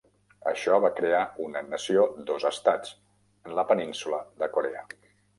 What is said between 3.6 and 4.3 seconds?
península